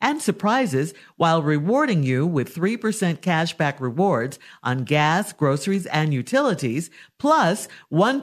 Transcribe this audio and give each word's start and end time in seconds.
and 0.00 0.20
surprises 0.20 0.92
while 1.16 1.42
rewarding 1.42 2.02
you 2.02 2.26
with 2.26 2.54
3% 2.54 2.78
cashback 3.20 3.80
rewards 3.80 4.38
on 4.62 4.84
gas, 4.84 5.32
groceries, 5.32 5.86
and 5.86 6.12
utilities, 6.12 6.90
plus 7.18 7.68
1 7.88 8.22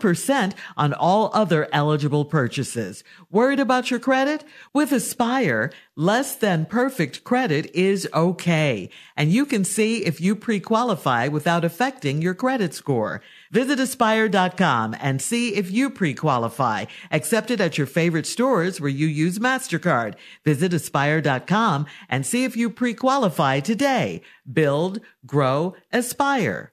on 0.77 0.93
all 0.93 1.31
other 1.33 1.67
eligible 1.71 2.25
purchases. 2.25 3.03
Worried 3.31 3.59
about 3.59 3.89
your 3.89 3.99
credit? 3.99 4.43
With 4.73 4.91
Aspire, 4.91 5.71
less 5.95 6.35
than 6.35 6.65
perfect 6.65 7.23
credit 7.23 7.71
is 7.73 8.07
okay. 8.13 8.89
And 9.17 9.31
you 9.31 9.45
can 9.45 9.63
see 9.63 10.05
if 10.05 10.21
you 10.21 10.35
pre-qualify 10.35 11.27
without 11.27 11.65
affecting 11.65 12.21
your 12.21 12.35
credit 12.35 12.73
score. 12.73 13.21
Visit 13.51 13.79
aspire.com 13.79 14.95
and 14.99 15.21
see 15.21 15.55
if 15.55 15.71
you 15.71 15.89
pre-qualify. 15.89 16.85
Accepted 17.11 17.61
at 17.61 17.77
your 17.77 17.87
favorite 17.87 18.25
stores 18.25 18.79
where 18.79 18.89
you 18.89 19.07
use 19.07 19.39
MasterCard. 19.39 20.15
Visit 20.43 20.73
aspire.com 20.73 21.62
and 22.09 22.25
see 22.25 22.43
if 22.43 22.57
you 22.57 22.69
pre-qualify 22.69 23.61
today. 23.61 24.21
Build, 24.51 24.99
grow, 25.25 25.75
aspire. 25.91 26.72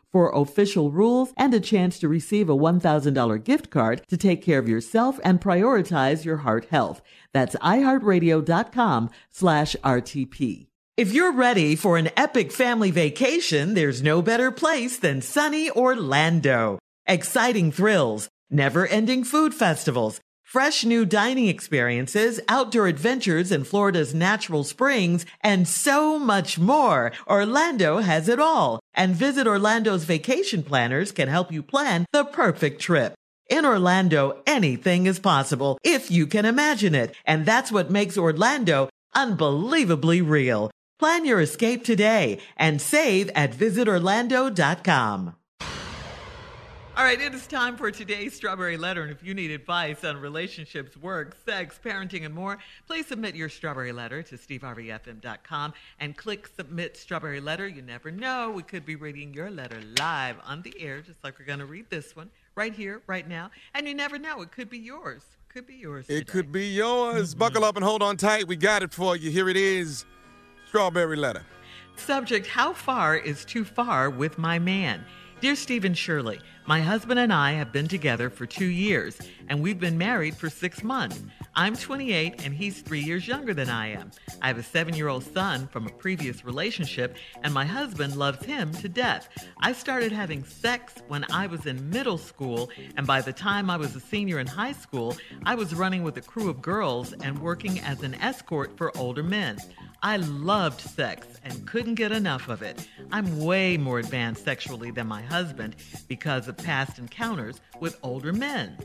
for 0.11 0.31
official 0.35 0.91
rules 0.91 1.33
and 1.37 1.53
a 1.53 1.59
chance 1.59 1.99
to 1.99 2.07
receive 2.07 2.49
a 2.49 2.55
$1,000 2.55 3.43
gift 3.43 3.69
card 3.69 4.01
to 4.07 4.17
take 4.17 4.41
care 4.41 4.59
of 4.59 4.69
yourself 4.69 5.19
and 5.23 5.41
prioritize 5.41 6.25
your 6.25 6.37
heart 6.37 6.65
health. 6.65 7.01
That's 7.33 7.55
iheartradio.com 7.55 9.09
slash 9.29 9.75
RTP. 9.83 10.67
If 10.97 11.13
you're 11.13 11.31
ready 11.31 11.75
for 11.75 11.97
an 11.97 12.09
epic 12.17 12.51
family 12.51 12.91
vacation, 12.91 13.73
there's 13.73 14.03
no 14.03 14.21
better 14.21 14.51
place 14.51 14.97
than 14.97 15.21
sunny 15.21 15.71
Orlando. 15.71 16.79
Exciting 17.07 17.71
thrills, 17.71 18.29
never 18.49 18.85
ending 18.85 19.23
food 19.23 19.53
festivals, 19.53 20.19
fresh 20.51 20.83
new 20.83 21.05
dining 21.05 21.47
experiences, 21.47 22.37
outdoor 22.49 22.87
adventures 22.87 23.53
in 23.53 23.63
Florida's 23.63 24.13
natural 24.13 24.65
springs, 24.65 25.25
and 25.39 25.65
so 25.65 26.19
much 26.19 26.59
more. 26.59 27.13
Orlando 27.25 27.99
has 27.99 28.27
it 28.27 28.37
all. 28.37 28.81
And 28.93 29.15
Visit 29.15 29.47
Orlando's 29.47 30.03
vacation 30.03 30.61
planners 30.61 31.13
can 31.13 31.29
help 31.29 31.53
you 31.53 31.63
plan 31.63 32.05
the 32.11 32.25
perfect 32.25 32.81
trip. 32.81 33.13
In 33.49 33.65
Orlando, 33.65 34.41
anything 34.45 35.05
is 35.05 35.19
possible 35.19 35.77
if 35.85 36.11
you 36.11 36.27
can 36.27 36.43
imagine 36.43 36.95
it. 36.95 37.15
And 37.25 37.45
that's 37.45 37.71
what 37.71 37.89
makes 37.89 38.17
Orlando 38.17 38.89
unbelievably 39.15 40.21
real. 40.21 40.69
Plan 40.99 41.23
your 41.23 41.39
escape 41.39 41.85
today 41.85 42.39
and 42.57 42.81
save 42.81 43.29
at 43.35 43.53
visitorlando.com. 43.53 45.35
All 47.01 47.07
right, 47.07 47.19
it 47.19 47.33
is 47.33 47.47
time 47.47 47.77
for 47.77 47.89
today's 47.89 48.35
Strawberry 48.35 48.77
Letter. 48.77 49.01
And 49.01 49.11
if 49.11 49.23
you 49.23 49.33
need 49.33 49.49
advice 49.49 50.03
on 50.03 50.17
relationships, 50.17 50.95
work, 50.95 51.35
sex, 51.47 51.79
parenting, 51.83 52.25
and 52.25 52.35
more, 52.35 52.59
please 52.85 53.07
submit 53.07 53.35
your 53.35 53.49
Strawberry 53.49 53.91
Letter 53.91 54.21
to 54.21 54.37
steveharveyfm.com 54.37 55.73
and 55.99 56.15
click 56.15 56.47
Submit 56.55 56.95
Strawberry 56.95 57.41
Letter. 57.41 57.67
You 57.67 57.81
never 57.81 58.11
know, 58.11 58.51
we 58.51 58.61
could 58.61 58.85
be 58.85 58.95
reading 58.95 59.33
your 59.33 59.49
letter 59.49 59.79
live 59.97 60.35
on 60.45 60.61
the 60.61 60.75
air, 60.79 61.01
just 61.01 61.23
like 61.23 61.39
we're 61.39 61.45
going 61.45 61.57
to 61.57 61.65
read 61.65 61.89
this 61.89 62.15
one 62.15 62.29
right 62.53 62.71
here, 62.71 63.01
right 63.07 63.27
now. 63.27 63.49
And 63.73 63.87
you 63.87 63.95
never 63.95 64.19
know, 64.19 64.43
it 64.43 64.51
could 64.51 64.69
be 64.69 64.77
yours. 64.77 65.23
Could 65.49 65.65
be 65.65 65.77
yours. 65.77 66.05
It 66.07 66.19
today. 66.19 66.31
could 66.31 66.51
be 66.51 66.67
yours. 66.67 67.31
Mm-hmm. 67.31 67.39
Buckle 67.39 67.65
up 67.65 67.77
and 67.77 67.83
hold 67.83 68.03
on 68.03 68.15
tight. 68.15 68.47
We 68.47 68.57
got 68.57 68.83
it 68.83 68.93
for 68.93 69.15
you. 69.15 69.31
Here 69.31 69.49
it 69.49 69.57
is 69.57 70.05
Strawberry 70.67 71.17
Letter. 71.17 71.43
Subject 71.95 72.45
How 72.45 72.73
far 72.73 73.17
is 73.17 73.43
too 73.43 73.65
far 73.65 74.11
with 74.11 74.37
my 74.37 74.59
man? 74.59 75.03
Dear 75.41 75.55
Stephen 75.55 75.95
Shirley, 75.95 76.39
my 76.67 76.81
husband 76.81 77.19
and 77.19 77.33
I 77.33 77.53
have 77.53 77.71
been 77.71 77.87
together 77.87 78.29
for 78.29 78.45
two 78.45 78.67
years, 78.67 79.17
and 79.49 79.59
we've 79.59 79.79
been 79.79 79.97
married 79.97 80.37
for 80.37 80.51
six 80.51 80.83
months. 80.83 81.19
I'm 81.55 81.75
28, 81.75 82.45
and 82.45 82.53
he's 82.53 82.81
three 82.81 82.99
years 82.99 83.27
younger 83.27 83.55
than 83.55 83.67
I 83.67 83.87
am. 83.87 84.11
I 84.43 84.49
have 84.49 84.59
a 84.59 84.63
seven 84.63 84.93
year 84.93 85.07
old 85.07 85.23
son 85.23 85.67
from 85.69 85.87
a 85.87 85.89
previous 85.89 86.45
relationship, 86.45 87.15
and 87.41 87.51
my 87.55 87.65
husband 87.65 88.17
loves 88.17 88.45
him 88.45 88.71
to 88.73 88.87
death. 88.87 89.29
I 89.59 89.73
started 89.73 90.11
having 90.11 90.43
sex 90.43 90.93
when 91.07 91.25
I 91.31 91.47
was 91.47 91.65
in 91.65 91.89
middle 91.89 92.19
school, 92.19 92.69
and 92.95 93.07
by 93.07 93.21
the 93.21 93.33
time 93.33 93.71
I 93.71 93.77
was 93.77 93.95
a 93.95 93.99
senior 93.99 94.37
in 94.37 94.45
high 94.45 94.73
school, 94.73 95.17
I 95.43 95.55
was 95.55 95.73
running 95.73 96.03
with 96.03 96.17
a 96.17 96.21
crew 96.21 96.51
of 96.51 96.61
girls 96.61 97.13
and 97.13 97.39
working 97.39 97.79
as 97.79 98.03
an 98.03 98.13
escort 98.21 98.77
for 98.77 98.95
older 98.95 99.23
men. 99.23 99.57
I 100.03 100.17
loved 100.17 100.81
sex 100.81 101.27
and 101.43 101.67
couldn't 101.67 101.93
get 101.93 102.11
enough 102.11 102.49
of 102.49 102.63
it. 102.63 102.87
I'm 103.11 103.39
way 103.39 103.77
more 103.77 103.99
advanced 103.99 104.43
sexually 104.43 104.89
than 104.89 105.05
my 105.05 105.21
husband 105.21 105.75
because 106.07 106.47
of 106.47 106.57
past 106.57 106.97
encounters 106.97 107.61
with 107.79 107.99
older 108.01 108.33
men. 108.33 108.77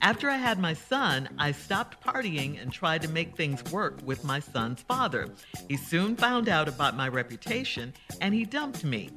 After 0.00 0.30
I 0.30 0.36
had 0.36 0.58
my 0.58 0.72
son, 0.72 1.28
I 1.38 1.52
stopped 1.52 2.02
partying 2.02 2.60
and 2.60 2.72
tried 2.72 3.02
to 3.02 3.08
make 3.08 3.36
things 3.36 3.62
work 3.70 3.98
with 4.06 4.24
my 4.24 4.40
son's 4.40 4.80
father. 4.80 5.28
He 5.68 5.76
soon 5.76 6.16
found 6.16 6.48
out 6.48 6.68
about 6.68 6.96
my 6.96 7.08
reputation 7.08 7.92
and 8.22 8.32
he 8.32 8.46
dumped 8.46 8.82
me. 8.82 9.10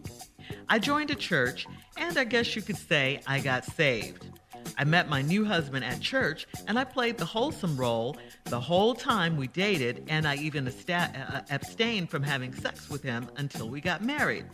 I 0.68 0.78
joined 0.78 1.10
a 1.10 1.16
church, 1.16 1.66
and 1.98 2.18
I 2.18 2.24
guess 2.24 2.56
you 2.56 2.62
could 2.62 2.78
say 2.78 3.22
I 3.26 3.40
got 3.40 3.66
saved. 3.66 4.28
I 4.78 4.84
met 4.84 5.10
my 5.10 5.22
new 5.22 5.46
husband 5.46 5.86
at 5.86 6.02
church, 6.02 6.48
and 6.68 6.78
I 6.78 6.84
played 6.84 7.18
the 7.18 7.26
wholesome 7.26 7.78
role 7.78 8.18
the 8.46 8.60
whole 8.60 8.94
time 8.94 9.38
we 9.38 9.48
dated, 9.48 10.06
and 10.08 10.28
I 10.28 10.36
even 10.36 10.68
uh, 10.68 11.42
abstained 11.50 12.10
from 12.10 12.24
having 12.24 12.54
sex 12.54 12.90
with 12.90 13.04
him 13.04 13.30
until 13.38 13.70
we 13.70 13.82
got 13.82 14.04
married. 14.04 14.46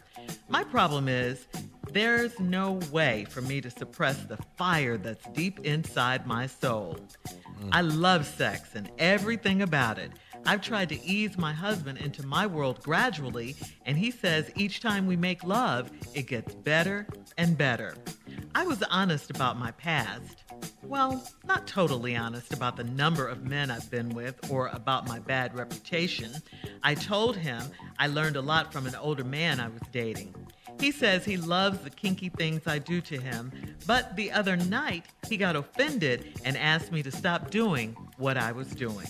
My 0.49 0.63
problem 0.63 1.07
is, 1.07 1.47
there's 1.91 2.39
no 2.39 2.79
way 2.91 3.25
for 3.29 3.41
me 3.41 3.59
to 3.61 3.69
suppress 3.69 4.17
the 4.23 4.37
fire 4.55 4.97
that's 4.97 5.27
deep 5.29 5.59
inside 5.61 6.25
my 6.25 6.47
soul. 6.47 6.97
I 7.71 7.81
love 7.81 8.25
sex 8.25 8.75
and 8.75 8.89
everything 8.97 9.61
about 9.61 9.99
it. 9.99 10.11
I've 10.45 10.61
tried 10.61 10.89
to 10.89 11.03
ease 11.03 11.37
my 11.37 11.53
husband 11.53 11.99
into 11.99 12.25
my 12.25 12.47
world 12.47 12.81
gradually, 12.81 13.55
and 13.85 13.97
he 13.97 14.09
says 14.09 14.51
each 14.55 14.79
time 14.79 15.05
we 15.05 15.15
make 15.15 15.43
love, 15.43 15.91
it 16.15 16.27
gets 16.27 16.55
better 16.55 17.07
and 17.37 17.57
better. 17.57 17.95
I 18.53 18.65
was 18.65 18.83
honest 18.83 19.29
about 19.29 19.57
my 19.57 19.71
past. 19.71 20.43
Well, 20.83 21.25
not 21.45 21.67
totally 21.67 22.17
honest 22.17 22.51
about 22.51 22.75
the 22.75 22.83
number 22.83 23.25
of 23.25 23.45
men 23.45 23.71
I've 23.71 23.89
been 23.89 24.09
with 24.09 24.51
or 24.51 24.67
about 24.67 25.07
my 25.07 25.19
bad 25.19 25.55
reputation. 25.55 26.33
I 26.83 26.95
told 26.95 27.37
him 27.37 27.63
I 27.97 28.07
learned 28.07 28.35
a 28.35 28.41
lot 28.41 28.73
from 28.73 28.87
an 28.87 28.95
older 28.95 29.23
man 29.23 29.61
I 29.61 29.69
was 29.69 29.81
dating. 29.93 30.35
He 30.81 30.91
says 30.91 31.23
he 31.23 31.37
loves 31.37 31.79
the 31.79 31.89
kinky 31.89 32.27
things 32.29 32.63
I 32.67 32.79
do 32.79 32.99
to 33.01 33.17
him, 33.17 33.51
but 33.87 34.15
the 34.17 34.31
other 34.31 34.57
night 34.57 35.05
he 35.29 35.37
got 35.37 35.55
offended 35.55 36.41
and 36.43 36.57
asked 36.57 36.91
me 36.91 37.03
to 37.03 37.11
stop 37.11 37.51
doing 37.51 37.95
what 38.17 38.37
I 38.37 38.51
was 38.51 38.67
doing. 38.67 39.07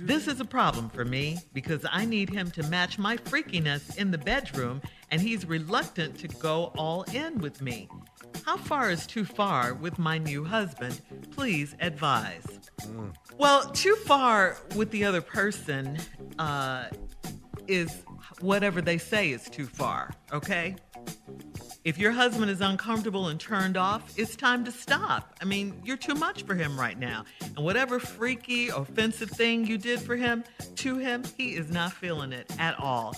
This 0.00 0.26
is 0.28 0.40
a 0.40 0.44
problem 0.44 0.90
for 0.90 1.04
me 1.04 1.38
because 1.54 1.86
I 1.90 2.04
need 2.04 2.28
him 2.28 2.50
to 2.52 2.62
match 2.64 2.98
my 2.98 3.16
freakiness 3.16 3.96
in 3.96 4.10
the 4.10 4.18
bedroom 4.18 4.82
and 5.10 5.20
he's 5.20 5.46
reluctant 5.46 6.18
to 6.18 6.28
go 6.28 6.72
all 6.76 7.04
in 7.04 7.38
with 7.38 7.62
me. 7.62 7.88
How 8.48 8.56
far 8.56 8.90
is 8.90 9.06
too 9.06 9.26
far 9.26 9.74
with 9.74 9.98
my 9.98 10.16
new 10.16 10.42
husband? 10.42 11.02
Please 11.32 11.76
advise. 11.80 12.46
Mm. 12.80 13.14
Well, 13.36 13.70
too 13.72 13.94
far 13.94 14.56
with 14.74 14.90
the 14.90 15.04
other 15.04 15.20
person 15.20 15.98
uh, 16.38 16.86
is 17.66 18.02
whatever 18.40 18.80
they 18.80 18.96
say 18.96 19.32
is 19.32 19.50
too 19.50 19.66
far, 19.66 20.14
okay? 20.32 20.76
If 21.84 21.98
your 21.98 22.12
husband 22.12 22.50
is 22.50 22.62
uncomfortable 22.62 23.28
and 23.28 23.38
turned 23.38 23.76
off, 23.76 24.18
it's 24.18 24.34
time 24.34 24.64
to 24.64 24.72
stop. 24.72 25.36
I 25.42 25.44
mean, 25.44 25.82
you're 25.84 25.98
too 25.98 26.14
much 26.14 26.44
for 26.44 26.54
him 26.54 26.80
right 26.80 26.98
now. 26.98 27.26
And 27.42 27.58
whatever 27.58 28.00
freaky, 28.00 28.68
offensive 28.68 29.28
thing 29.28 29.66
you 29.66 29.76
did 29.76 30.00
for 30.00 30.16
him, 30.16 30.42
to 30.76 30.96
him, 30.96 31.22
he 31.36 31.54
is 31.54 31.70
not 31.70 31.92
feeling 31.92 32.32
it 32.32 32.50
at 32.58 32.80
all. 32.80 33.14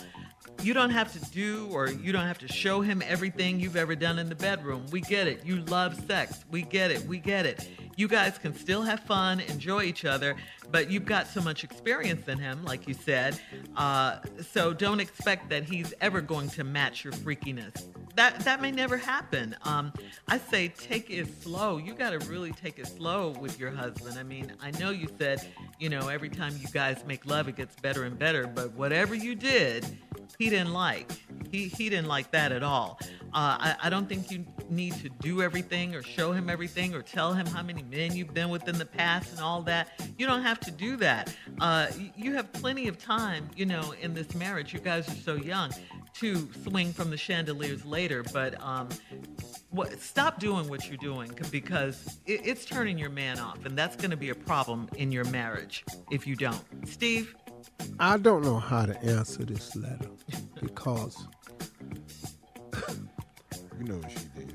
You 0.63 0.75
don't 0.75 0.91
have 0.91 1.13
to 1.13 1.31
do 1.31 1.69
or 1.73 1.89
you 1.89 2.13
don't 2.13 2.27
have 2.27 2.39
to 2.39 2.49
show 2.49 2.83
him 2.83 3.03
everything 3.07 3.61
you've 3.61 3.77
ever 3.77 3.95
done 3.95 4.19
in 4.19 4.29
the 4.29 4.35
bedroom. 4.35 4.85
We 4.93 5.01
get 5.01 5.27
it. 5.27 5.45
You 5.45 5.63
love 5.63 5.99
sex. 6.07 6.45
We 6.51 6.63
get 6.63 6.91
it. 6.91 7.05
We 7.07 7.19
get 7.19 7.47
it. 7.47 7.69
You 7.97 8.09
guys 8.09 8.39
can 8.39 8.55
still 8.55 8.83
have 8.83 9.01
fun, 9.01 9.41
enjoy 9.41 9.85
each 9.85 10.05
other, 10.05 10.37
but 10.71 10.91
you've 10.91 11.05
got 11.05 11.27
so 11.27 11.41
much 11.41 11.65
experience 11.65 12.29
in 12.29 12.39
him, 12.39 12.65
like 12.65 12.87
you 12.89 12.95
said. 12.95 13.39
Uh, 13.77 14.19
so 14.53 14.73
don't 14.73 15.01
expect 15.01 15.51
that 15.51 15.65
he's 15.65 15.93
ever 16.01 16.21
going 16.21 16.49
to 16.51 16.65
match 16.65 17.05
your 17.05 17.13
freakiness. 17.13 17.87
That 18.17 18.41
that 18.41 18.61
may 18.61 18.71
never 18.71 18.97
happen. 18.97 19.57
Um, 19.63 19.93
I 20.29 20.39
say 20.39 20.69
take 20.69 21.11
it 21.11 21.43
slow. 21.43 21.77
You 21.79 21.95
got 21.95 22.11
to 22.11 22.19
really 22.29 22.53
take 22.53 22.79
it 22.79 22.87
slow 22.87 23.31
with 23.31 23.59
your 23.59 23.71
husband. 23.71 24.19
I 24.19 24.23
mean, 24.25 24.53
I 24.61 24.73
know 24.73 24.91
you 24.91 25.09
said, 25.19 25.47
you 25.79 25.89
know, 25.89 26.09
every 26.09 26.29
time 26.29 26.55
you 26.61 26.69
guys 26.69 27.05
make 27.07 27.25
love, 27.25 27.49
it 27.49 27.57
gets 27.57 27.77
better 27.77 28.05
and 28.05 28.19
better. 28.19 28.47
But 28.47 28.73
whatever 28.73 29.15
you 29.15 29.35
did, 29.35 29.87
he 30.39 30.51
didn't 30.51 30.73
like. 30.73 31.11
He 31.51 31.69
he 31.69 31.89
didn't 31.89 32.09
like 32.09 32.31
that 32.31 32.53
at 32.53 32.63
all. 32.63 32.99
Uh, 33.33 33.57
I, 33.61 33.77
I 33.85 33.91
don't 33.91 34.09
think 34.09 34.31
you 34.31 34.45
need 34.69 34.95
to 34.95 35.09
do 35.09 35.41
everything 35.43 35.95
or 35.95 36.03
show 36.03 36.33
him 36.33 36.51
everything 36.51 36.95
or 36.95 37.03
tell 37.03 37.33
him 37.33 37.47
how 37.47 37.63
many 37.63 37.83
men 37.85 38.17
you've 38.17 38.35
been 38.35 38.51
with 38.51 38.69
in 38.69 38.77
the 38.77 38.87
past 38.87 39.31
and 39.33 39.41
all 39.41 39.63
that. 39.63 39.89
You 40.19 40.27
don't 40.27 40.43
have 40.43 40.59
to 40.61 40.71
do 40.71 40.97
that. 40.97 41.35
Uh, 41.61 41.89
you 42.17 42.35
have 42.35 42.53
plenty 42.53 42.89
of 42.89 42.99
time, 42.99 43.49
you 43.57 43.67
know, 43.67 43.95
in 44.01 44.15
this 44.15 44.35
marriage. 44.35 44.73
You 44.73 44.81
guys 44.81 45.09
are 45.09 45.21
so 45.23 45.35
young 45.37 45.71
to 46.15 46.49
swing 46.65 46.93
from 46.93 47.11
the 47.11 47.17
chandeliers 47.17 47.85
later, 47.85 48.25
but 48.33 48.61
um, 48.61 48.89
what, 49.71 50.01
stop 50.01 50.41
doing 50.41 50.69
what 50.69 50.89
you're 50.89 50.97
doing 50.97 51.31
because 51.51 52.19
it, 52.27 52.41
it's 52.45 52.65
turning 52.65 52.99
your 52.99 53.11
man 53.11 53.39
off, 53.39 53.65
and 53.65 53.79
that's 53.79 53.97
going 53.97 54.11
to 54.11 54.17
be 54.17 54.31
a 54.31 54.35
problem 54.35 54.89
in 54.97 55.13
your 55.13 55.25
marriage 55.27 55.85
if 56.11 56.27
you 56.27 56.35
don't. 56.35 56.65
Steve? 56.87 57.35
I 57.99 58.17
don't 58.17 58.43
know 58.43 58.59
how 58.59 58.87
to 58.87 58.99
answer 59.03 59.45
this 59.45 59.77
letter 59.77 60.09
because 60.61 61.27
you 63.79 63.85
know 63.85 63.97
what 63.97 64.11
she 64.11 64.19
did. 64.37 64.55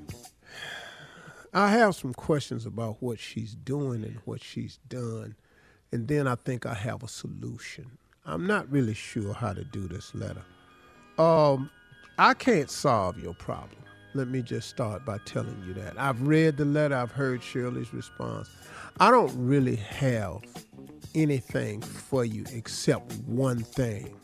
I 1.53 1.69
have 1.69 1.95
some 1.95 2.13
questions 2.13 2.65
about 2.65 2.97
what 2.99 3.19
she's 3.19 3.55
doing 3.55 4.03
and 4.03 4.17
what 4.25 4.43
she's 4.43 4.77
done, 4.89 5.35
and 5.91 6.07
then 6.07 6.27
I 6.27 6.35
think 6.35 6.65
I 6.65 6.73
have 6.73 7.01
a 7.03 7.07
solution. 7.07 7.97
I'm 8.25 8.45
not 8.45 8.69
really 8.69 8.93
sure 8.93 9.33
how 9.33 9.53
to 9.53 9.63
do 9.63 9.87
this 9.87 10.13
letter. 10.13 10.43
Um, 11.17 11.69
I 12.17 12.33
can't 12.33 12.69
solve 12.69 13.17
your 13.19 13.33
problem. 13.35 13.79
Let 14.15 14.27
me 14.27 14.41
just 14.41 14.69
start 14.69 15.05
by 15.05 15.17
telling 15.25 15.61
you 15.67 15.73
that. 15.75 15.93
I've 15.97 16.21
read 16.21 16.57
the 16.57 16.65
letter, 16.65 16.95
I've 16.95 17.11
heard 17.11 17.43
Shirley's 17.43 17.93
response. 17.93 18.49
I 18.99 19.11
don't 19.11 19.33
really 19.37 19.75
have 19.75 20.41
anything 21.15 21.81
for 21.81 22.23
you 22.25 22.43
except 22.53 23.13
one 23.25 23.59
thing. 23.59 24.15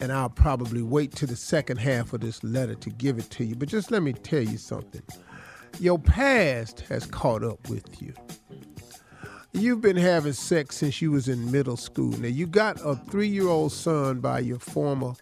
And 0.00 0.12
I'll 0.12 0.28
probably 0.28 0.82
wait 0.82 1.14
to 1.16 1.26
the 1.26 1.36
second 1.36 1.78
half 1.78 2.12
of 2.12 2.20
this 2.20 2.42
letter 2.42 2.74
to 2.74 2.90
give 2.90 3.18
it 3.18 3.30
to 3.30 3.44
you. 3.44 3.54
But 3.54 3.68
just 3.68 3.90
let 3.90 4.02
me 4.02 4.12
tell 4.12 4.42
you 4.42 4.58
something. 4.58 5.02
Your 5.78 5.98
past 5.98 6.80
has 6.88 7.06
caught 7.06 7.44
up 7.44 7.68
with 7.68 8.02
you. 8.02 8.12
You've 9.52 9.80
been 9.80 9.96
having 9.96 10.34
sex 10.34 10.76
since 10.76 11.00
you 11.00 11.12
was 11.12 11.28
in 11.28 11.50
middle 11.50 11.78
school. 11.78 12.10
Now 12.18 12.28
you 12.28 12.46
got 12.46 12.78
a 12.84 12.94
three-year-old 12.94 13.72
son 13.72 14.20
by 14.20 14.40
your 14.40 14.58
former 14.58 15.14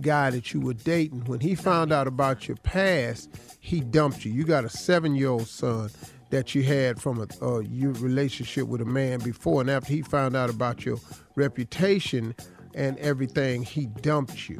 guy 0.00 0.30
that 0.30 0.54
you 0.54 0.60
were 0.60 0.74
dating. 0.74 1.24
When 1.24 1.40
he 1.40 1.54
found 1.54 1.92
out 1.92 2.06
about 2.06 2.48
your 2.48 2.56
past, 2.58 3.30
he 3.60 3.80
dumped 3.80 4.24
you. 4.24 4.32
You 4.32 4.44
got 4.44 4.64
a 4.64 4.70
seven-year-old 4.70 5.46
son 5.46 5.90
that 6.32 6.54
you 6.54 6.62
had 6.62 6.98
from 6.98 7.20
a, 7.42 7.62
your 7.64 7.92
relationship 7.92 8.66
with 8.66 8.80
a 8.80 8.86
man 8.86 9.20
before, 9.20 9.60
and 9.60 9.70
after 9.70 9.92
he 9.92 10.00
found 10.00 10.34
out 10.34 10.48
about 10.48 10.82
your 10.82 10.96
reputation 11.34 12.34
and 12.74 12.98
everything, 13.00 13.62
he 13.62 13.84
dumped 13.84 14.48
you. 14.48 14.58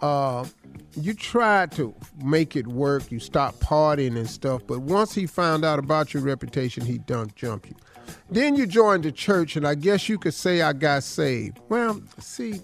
Uh, 0.00 0.46
you 0.96 1.12
tried 1.12 1.72
to 1.72 1.94
make 2.24 2.56
it 2.56 2.66
work. 2.66 3.12
You 3.12 3.20
stopped 3.20 3.60
partying 3.60 4.16
and 4.16 4.28
stuff, 4.30 4.62
but 4.66 4.80
once 4.80 5.14
he 5.14 5.26
found 5.26 5.62
out 5.62 5.78
about 5.78 6.14
your 6.14 6.22
reputation, 6.22 6.86
he 6.86 6.96
dumped, 6.96 7.36
jumped 7.36 7.68
you. 7.68 7.76
Then 8.30 8.56
you 8.56 8.66
joined 8.66 9.04
the 9.04 9.12
church, 9.12 9.56
and 9.56 9.68
I 9.68 9.74
guess 9.74 10.08
you 10.08 10.18
could 10.18 10.32
say 10.32 10.62
I 10.62 10.72
got 10.72 11.02
saved. 11.02 11.60
Well, 11.68 12.00
see, 12.18 12.62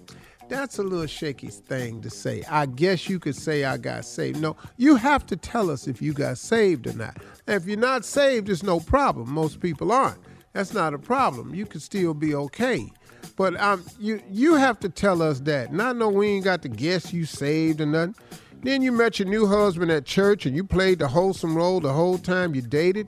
that's 0.49 0.79
a 0.79 0.83
little 0.83 1.07
shaky 1.07 1.47
thing 1.47 2.01
to 2.01 2.09
say. 2.09 2.43
I 2.49 2.65
guess 2.65 3.09
you 3.09 3.19
could 3.19 3.35
say 3.35 3.65
I 3.65 3.77
got 3.77 4.05
saved. 4.05 4.41
No, 4.41 4.55
you 4.77 4.95
have 4.95 5.25
to 5.27 5.35
tell 5.35 5.69
us 5.69 5.87
if 5.87 6.01
you 6.01 6.13
got 6.13 6.37
saved 6.37 6.87
or 6.87 6.93
not. 6.93 7.17
if 7.47 7.65
you're 7.65 7.77
not 7.77 8.05
saved, 8.05 8.49
it's 8.49 8.63
no 8.63 8.79
problem. 8.79 9.29
Most 9.29 9.59
people 9.59 9.91
aren't. 9.91 10.19
That's 10.53 10.73
not 10.73 10.93
a 10.93 10.99
problem. 10.99 11.53
You 11.53 11.65
can 11.65 11.79
still 11.79 12.13
be 12.13 12.33
okay. 12.33 12.91
But 13.35 13.59
um, 13.59 13.85
you 13.99 14.21
you 14.31 14.55
have 14.55 14.79
to 14.79 14.89
tell 14.89 15.21
us 15.21 15.39
that. 15.41 15.69
I 15.69 15.93
know 15.93 16.09
we 16.09 16.27
ain't 16.29 16.45
got 16.45 16.61
to 16.63 16.69
guess 16.69 17.13
you 17.13 17.25
saved 17.25 17.81
or 17.81 17.85
nothing. 17.85 18.15
Then 18.63 18.81
you 18.81 18.91
met 18.91 19.19
your 19.19 19.27
new 19.27 19.45
husband 19.45 19.91
at 19.91 20.05
church 20.05 20.45
and 20.45 20.55
you 20.55 20.63
played 20.63 20.99
the 20.99 21.07
wholesome 21.07 21.55
role 21.55 21.79
the 21.79 21.93
whole 21.93 22.17
time 22.17 22.55
you 22.55 22.61
dated. 22.61 23.07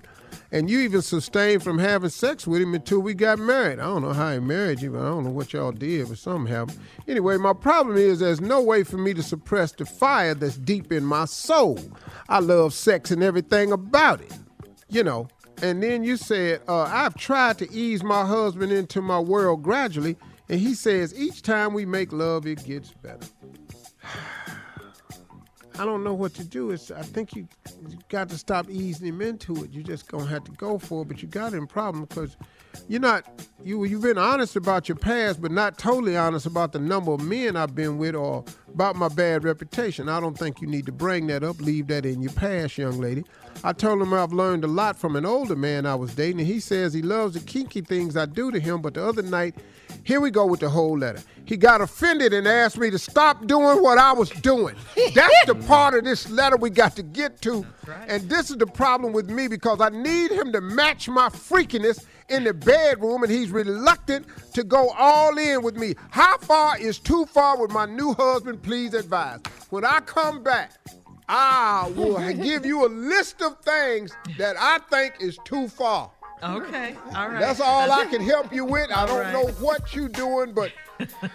And 0.52 0.70
you 0.70 0.80
even 0.80 1.02
sustained 1.02 1.62
from 1.62 1.78
having 1.78 2.10
sex 2.10 2.48
with 2.48 2.62
him 2.62 2.74
until 2.74 3.00
we 3.00 3.14
got 3.14 3.38
married. 3.38 3.80
I 3.80 3.84
don't 3.84 4.02
know 4.02 4.14
how 4.14 4.34
he 4.34 4.40
married 4.40 4.82
you, 4.82 4.92
but 4.92 5.02
I 5.02 5.10
don't 5.10 5.24
know 5.24 5.30
what 5.30 5.54
y'all 5.54 5.72
did, 5.72 6.10
but 6.10 6.18
something 6.18 6.52
happened. 6.52 6.80
Anyway, 7.08 7.38
my 7.38 7.54
problem 7.54 7.98
is 7.98 8.20
there's 8.20 8.42
no 8.42 8.62
way 8.62 8.84
for 8.84 8.98
me 8.98 9.14
to 9.14 9.22
suppress 9.22 9.72
the 9.72 9.86
fire 9.86 10.34
that's 10.34 10.58
deep 10.58 10.92
in 10.92 11.06
my 11.06 11.26
soul. 11.26 11.80
I 12.28 12.40
love 12.40 12.74
sex 12.74 13.12
and 13.12 13.22
everything 13.22 13.72
about 13.72 14.22
it. 14.22 14.34
You 14.90 15.04
know, 15.04 15.28
and 15.62 15.84
then 15.84 16.04
you 16.04 16.18
said, 16.18 16.62
uh, 16.68 16.84
I've 16.84 17.16
tried 17.16 17.58
to 17.60 17.72
ease 17.72 18.04
my 18.04 18.26
husband 18.26 18.72
into 18.72 19.02
my 19.02 19.20
world 19.20 19.62
gradually, 19.62 20.18
and 20.48 20.60
he 20.60 20.74
says 20.74 21.14
each 21.18 21.44
time 21.44 21.74
we 21.74 21.86
make 21.86 22.12
love, 22.12 22.48
it 22.48 22.64
gets 22.66 22.92
better. 22.92 23.28
I 25.80 25.86
don't 25.86 26.04
know 26.04 26.14
what 26.14 26.34
to 26.34 26.44
do. 26.44 26.72
It's 26.72 26.92
I 26.92 27.04
think 27.04 27.38
you, 27.38 27.48
you 27.88 27.98
got 28.10 28.28
to 28.30 28.38
stop 28.38 28.70
easing 28.70 29.08
him 29.08 29.22
into 29.22 29.64
it. 29.64 29.72
You 29.72 29.82
just 29.82 30.10
gonna 30.10 30.26
have 30.26 30.44
to 30.44 30.52
go 30.52 30.78
for 30.78 31.04
it. 31.04 31.08
But 31.08 31.22
you 31.22 31.30
got 31.30 31.54
him 31.54 31.68
problem 31.68 32.04
because 32.04 32.36
you're 32.90 33.00
not 33.00 33.26
you 33.64 33.86
you've 33.86 34.02
been 34.02 34.18
honest 34.18 34.58
about 34.58 34.90
your 34.90 34.98
past, 34.98 35.42
but 35.42 35.52
not 35.52 35.78
totally 35.78 36.18
honest 36.18 36.46
about 36.46 36.74
the 36.74 36.80
number 36.80 37.14
of 37.14 37.22
men 37.22 37.56
I've 37.56 37.76
been 37.76 37.98
with 37.98 38.14
or 38.14 38.44
about 38.74 38.98
my 38.98 39.08
bad 39.08 39.46
reputation. 39.46 40.10
I 40.10 40.20
don't 40.20 40.38
think 40.38 40.60
you 40.60 40.68
need 40.68 40.86
to 40.86 40.92
bring 40.92 41.28
that 41.28 41.46
up. 41.46 41.62
Leave 41.62 41.88
that 41.88 42.06
in 42.06 42.22
your 42.22 42.34
past, 42.34 42.78
young 42.78 43.00
lady. 43.00 43.24
I 43.64 43.72
told 43.72 44.02
him 44.02 44.14
I've 44.14 44.34
learned 44.34 44.66
a 44.66 44.68
lot 44.68 44.98
from 44.98 45.16
an 45.16 45.26
older 45.26 45.56
man 45.56 45.86
I 45.86 45.96
was 45.96 46.14
dating, 46.14 46.40
and 46.40 46.48
he 46.48 46.60
says 46.60 46.94
he 46.94 47.02
loves 47.02 47.36
the 47.36 47.40
kinky 47.40 47.80
things 47.80 48.18
I 48.18 48.26
do 48.26 48.52
to 48.52 48.60
him. 48.60 48.82
But 48.82 48.96
the 48.96 49.06
other 49.06 49.22
night, 49.22 49.56
here 50.04 50.22
we 50.22 50.32
go 50.32 50.46
with 50.46 50.60
the 50.60 50.70
whole 50.70 50.98
letter. 50.98 51.22
He 51.46 51.58
got 51.58 51.82
offended 51.82 52.34
and 52.34 52.48
asked 52.48 52.78
me 52.78 52.90
to 52.92 53.00
stop 53.00 53.48
doing 53.48 53.82
what 53.82 53.98
I 53.98 54.14
was 54.14 54.30
doing. 54.30 54.76
That's 55.16 55.46
the 55.48 55.56
part 55.56 55.96
of 55.96 56.04
this 56.04 56.30
letter 56.30 56.58
we 56.58 56.70
got 56.70 56.96
to 56.98 57.04
get 57.04 57.42
to. 57.42 57.66
And 58.08 58.30
this 58.30 58.52
is 58.52 58.58
the 58.58 58.68
problem 58.68 59.14
with 59.14 59.30
me 59.30 59.48
because 59.48 59.82
I 59.82 59.90
need 59.90 60.32
him 60.32 60.52
to 60.54 60.62
match 60.62 61.10
my 61.10 61.30
freakiness 61.30 62.06
in 62.30 62.44
the 62.44 62.54
bedroom, 62.54 63.24
and 63.24 63.32
he's 63.32 63.50
reluctant 63.50 64.28
to 64.54 64.64
go 64.64 64.90
all 64.92 65.36
in 65.40 65.64
with 65.64 65.76
me. 65.76 65.96
How 66.12 66.38
far 66.38 66.78
is 66.78 67.00
too 67.00 67.26
far 67.26 67.60
with 67.60 67.72
my 67.72 67.88
new 67.88 68.14
husband? 68.14 68.62
Please 68.62 68.94
advise. 68.94 69.40
When 69.72 69.84
I 69.84 70.00
come 70.02 70.44
back, 70.44 70.74
I 71.28 71.92
will 71.96 72.20
give 72.34 72.66
you 72.66 72.86
a 72.86 72.90
list 72.90 73.42
of 73.42 73.60
things 73.62 74.12
that 74.38 74.56
I 74.60 74.80
think 74.92 75.16
is 75.20 75.40
too 75.46 75.68
far. 75.68 76.12
Okay, 76.42 76.96
all 77.16 77.30
right. 77.30 77.40
That's 77.40 77.60
all 77.60 77.92
I 77.92 78.06
can 78.06 78.22
help 78.22 78.54
you 78.54 78.66
with. 78.66 78.92
I 78.92 79.06
don't 79.06 79.20
right. 79.20 79.34
know 79.34 79.48
what 79.60 79.94
you're 79.96 80.10
doing, 80.10 80.54
but 80.54 80.72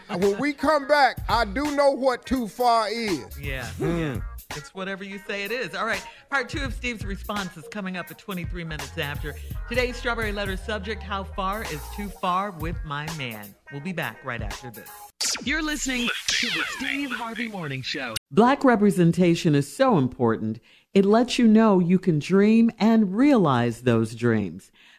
when 0.08 0.38
we 0.38 0.52
come 0.52 0.86
back, 0.86 1.18
I 1.28 1.44
do 1.44 1.74
know 1.76 1.90
what 1.90 2.24
too 2.26 2.48
far 2.48 2.88
is. 2.88 3.38
Yeah, 3.38 3.68
mm. 3.78 4.16
yeah. 4.16 4.20
It's 4.56 4.74
whatever 4.74 5.02
you 5.02 5.18
say 5.26 5.44
it 5.44 5.50
is. 5.50 5.74
All 5.74 5.86
right. 5.86 6.04
Part 6.30 6.48
two 6.48 6.62
of 6.62 6.74
Steve's 6.74 7.04
response 7.04 7.56
is 7.56 7.64
coming 7.68 7.96
up 7.96 8.10
at 8.10 8.18
23 8.18 8.62
minutes 8.62 8.96
after. 8.98 9.34
Today's 9.68 9.96
Strawberry 9.96 10.32
Letter 10.32 10.56
subject 10.56 11.02
How 11.02 11.24
far 11.24 11.62
is 11.64 11.80
too 11.96 12.08
far 12.08 12.50
with 12.52 12.76
my 12.84 13.06
man? 13.16 13.54
We'll 13.72 13.80
be 13.80 13.92
back 13.92 14.24
right 14.24 14.42
after 14.42 14.70
this. 14.70 14.88
You're 15.42 15.62
listening 15.62 16.08
to 16.28 16.46
the 16.48 16.62
Steve 16.76 17.10
Harvey 17.10 17.48
Morning 17.48 17.82
Show. 17.82 18.14
Black 18.30 18.62
representation 18.62 19.54
is 19.54 19.74
so 19.74 19.98
important. 19.98 20.60
It 20.92 21.04
lets 21.04 21.38
you 21.38 21.48
know 21.48 21.80
you 21.80 21.98
can 21.98 22.20
dream 22.20 22.70
and 22.78 23.16
realize 23.16 23.82
those 23.82 24.14
dreams. 24.14 24.70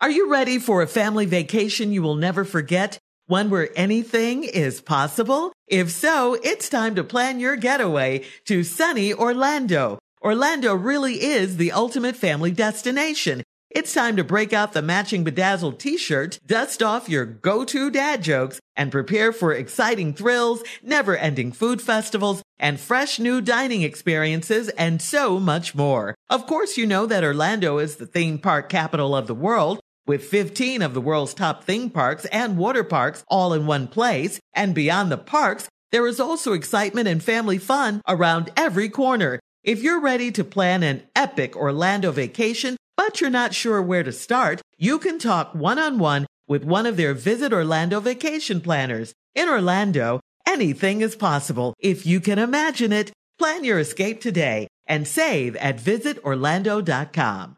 Are 0.00 0.10
you 0.10 0.30
ready 0.30 0.60
for 0.60 0.80
a 0.80 0.86
family 0.86 1.26
vacation 1.26 1.90
you 1.90 2.02
will 2.02 2.14
never 2.14 2.44
forget? 2.44 2.98
One 3.26 3.50
where 3.50 3.68
anything 3.74 4.44
is 4.44 4.80
possible? 4.80 5.52
If 5.66 5.90
so, 5.90 6.38
it's 6.44 6.68
time 6.68 6.94
to 6.94 7.02
plan 7.02 7.40
your 7.40 7.56
getaway 7.56 8.24
to 8.44 8.62
sunny 8.62 9.12
Orlando. 9.12 9.98
Orlando 10.22 10.72
really 10.76 11.14
is 11.14 11.56
the 11.56 11.72
ultimate 11.72 12.14
family 12.14 12.52
destination. 12.52 13.42
It's 13.70 13.92
time 13.92 14.14
to 14.16 14.24
break 14.24 14.52
out 14.52 14.72
the 14.72 14.82
matching 14.82 15.24
bedazzled 15.24 15.80
t-shirt, 15.80 16.38
dust 16.46 16.80
off 16.80 17.08
your 17.08 17.24
go-to 17.26 17.90
dad 17.90 18.22
jokes, 18.22 18.60
and 18.76 18.92
prepare 18.92 19.32
for 19.32 19.52
exciting 19.52 20.14
thrills, 20.14 20.62
never-ending 20.80 21.50
food 21.50 21.82
festivals, 21.82 22.40
and 22.56 22.78
fresh 22.78 23.18
new 23.18 23.40
dining 23.40 23.82
experiences, 23.82 24.68
and 24.70 25.02
so 25.02 25.40
much 25.40 25.74
more. 25.74 26.14
Of 26.30 26.46
course, 26.46 26.78
you 26.78 26.86
know 26.86 27.04
that 27.06 27.24
Orlando 27.24 27.78
is 27.78 27.96
the 27.96 28.06
theme 28.06 28.38
park 28.38 28.68
capital 28.68 29.14
of 29.14 29.26
the 29.26 29.34
world, 29.34 29.80
with 30.08 30.24
15 30.24 30.82
of 30.82 30.94
the 30.94 31.00
world's 31.00 31.34
top 31.34 31.62
theme 31.62 31.90
parks 31.90 32.24
and 32.26 32.56
water 32.56 32.82
parks 32.82 33.22
all 33.28 33.52
in 33.52 33.66
one 33.66 33.86
place. 33.86 34.40
And 34.54 34.74
beyond 34.74 35.12
the 35.12 35.18
parks, 35.18 35.68
there 35.92 36.06
is 36.06 36.18
also 36.18 36.54
excitement 36.54 37.06
and 37.06 37.22
family 37.22 37.58
fun 37.58 38.00
around 38.08 38.50
every 38.56 38.88
corner. 38.88 39.38
If 39.62 39.82
you're 39.82 40.00
ready 40.00 40.32
to 40.32 40.42
plan 40.44 40.82
an 40.82 41.02
epic 41.14 41.54
Orlando 41.54 42.10
vacation, 42.10 42.76
but 42.96 43.20
you're 43.20 43.30
not 43.30 43.54
sure 43.54 43.82
where 43.82 44.02
to 44.02 44.12
start, 44.12 44.62
you 44.78 44.98
can 44.98 45.18
talk 45.18 45.54
one 45.54 45.78
on 45.78 45.98
one 45.98 46.26
with 46.48 46.64
one 46.64 46.86
of 46.86 46.96
their 46.96 47.14
Visit 47.14 47.52
Orlando 47.52 48.00
vacation 48.00 48.60
planners. 48.60 49.12
In 49.34 49.48
Orlando, 49.48 50.20
anything 50.46 51.02
is 51.02 51.14
possible 51.14 51.74
if 51.78 52.06
you 52.06 52.20
can 52.20 52.38
imagine 52.38 52.92
it. 52.92 53.12
Plan 53.38 53.62
your 53.62 53.78
escape 53.78 54.20
today 54.20 54.66
and 54.86 55.06
save 55.06 55.54
at 55.56 55.78
visitorlando.com. 55.78 57.57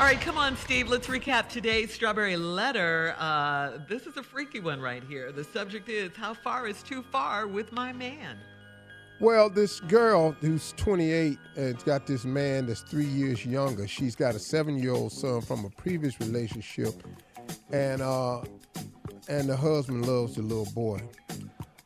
All 0.00 0.06
right, 0.06 0.18
come 0.18 0.38
on, 0.38 0.56
Steve. 0.56 0.88
Let's 0.88 1.08
recap 1.08 1.50
today's 1.50 1.92
strawberry 1.92 2.34
letter. 2.34 3.14
Uh, 3.18 3.72
this 3.86 4.06
is 4.06 4.16
a 4.16 4.22
freaky 4.22 4.58
one 4.58 4.80
right 4.80 5.04
here. 5.04 5.30
The 5.30 5.44
subject 5.44 5.90
is 5.90 6.16
How 6.16 6.32
Far 6.32 6.66
is 6.66 6.82
Too 6.82 7.02
Far 7.02 7.46
with 7.46 7.70
My 7.70 7.92
Man? 7.92 8.38
Well, 9.20 9.50
this 9.50 9.78
girl 9.80 10.32
who's 10.40 10.72
28 10.78 11.36
and's 11.58 11.82
got 11.82 12.06
this 12.06 12.24
man 12.24 12.64
that's 12.64 12.80
three 12.80 13.04
years 13.04 13.44
younger. 13.44 13.86
She's 13.86 14.16
got 14.16 14.34
a 14.34 14.38
seven-year-old 14.38 15.12
son 15.12 15.42
from 15.42 15.66
a 15.66 15.68
previous 15.68 16.18
relationship, 16.18 16.94
and 17.70 18.00
uh, 18.00 18.40
and 19.28 19.50
the 19.50 19.56
husband 19.56 20.06
loves 20.06 20.36
the 20.36 20.42
little 20.42 20.72
boy. 20.72 21.02